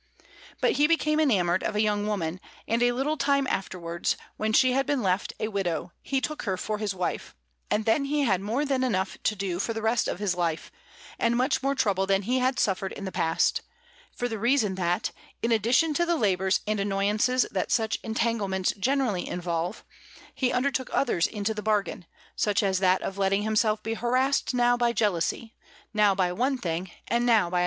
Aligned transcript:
But 0.61 0.71
he 0.77 0.87
became 0.87 1.19
enamoured 1.19 1.61
of 1.63 1.75
a 1.75 1.79
young 1.81 2.07
woman, 2.07 2.39
and 2.67 2.81
a 2.81 2.91
little 2.91 3.17
time 3.17 3.45
afterwards, 3.45 4.17
when 4.35 4.51
she 4.51 4.71
had 4.71 4.87
been 4.87 5.03
left 5.03 5.33
a 5.39 5.47
widow, 5.49 5.91
he 6.01 6.19
took 6.19 6.41
her 6.41 6.57
for 6.57 6.79
his 6.79 6.95
wife; 6.95 7.35
and 7.69 7.85
then 7.85 8.05
he 8.05 8.21
had 8.21 8.41
more 8.41 8.65
than 8.65 8.83
enough 8.83 9.21
to 9.21 9.35
do 9.35 9.59
for 9.59 9.73
the 9.73 9.81
rest 9.83 10.07
of 10.07 10.17
his 10.17 10.33
life, 10.33 10.71
and 11.19 11.37
much 11.37 11.61
more 11.61 11.75
trouble 11.75 12.07
than 12.07 12.23
he 12.23 12.39
had 12.39 12.57
suffered 12.57 12.93
in 12.93 13.05
the 13.05 13.11
past, 13.11 13.61
for 14.11 14.27
the 14.27 14.39
reason 14.39 14.73
that, 14.73 15.11
in 15.43 15.51
addition 15.51 15.93
to 15.93 16.03
the 16.03 16.15
labours 16.17 16.61
and 16.65 16.79
annoyances 16.79 17.45
that 17.51 17.71
such 17.71 17.99
entanglements 18.01 18.71
generally 18.79 19.27
involve, 19.27 19.85
he 20.33 20.51
undertook 20.51 20.89
others 20.91 21.27
into 21.27 21.53
the 21.53 21.61
bargain, 21.61 22.07
such 22.35 22.63
as 22.63 22.79
that 22.79 23.03
of 23.03 23.19
letting 23.19 23.43
himself 23.43 23.83
be 23.83 23.93
harassed 23.93 24.51
now 24.55 24.75
by 24.75 24.91
jealousy, 24.91 25.53
now 25.93 26.15
by 26.15 26.31
one 26.31 26.57
thing, 26.57 26.89
and 27.07 27.23
now 27.23 27.51
by 27.51 27.59
another. 27.59 27.59